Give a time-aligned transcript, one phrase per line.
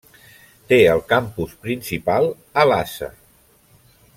[0.71, 2.31] Té el campus principal
[2.63, 3.11] a Lhasa.